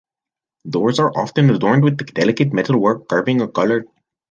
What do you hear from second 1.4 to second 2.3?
adorned with